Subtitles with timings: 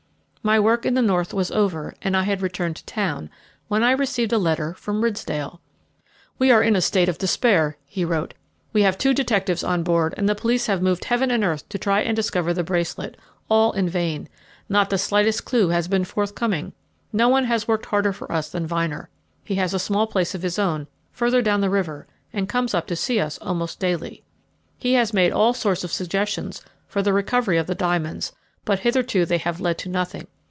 [0.43, 3.29] My work in the north was over, and I had returned to town,
[3.67, 5.61] when I received a letter from Ridsdale.
[6.39, 8.33] "We are in a state of despair," he wrote;
[8.73, 11.69] "we have had two detectives on board, and the police have moved heaven and earth
[11.69, 13.17] to try and discover the bracelet
[13.51, 14.27] all in vain;
[14.67, 16.73] not the slightest clue has been forthcoming.
[17.13, 19.09] No one has worked harder for us than Vyner.
[19.43, 22.87] He has a small place of his own further down the river, and comes up
[22.87, 24.23] to see us almost daily.
[24.79, 28.31] He has made all sorts of suggestions for the recovery of the diamonds,
[28.63, 30.27] but hitherto they have led to nothing.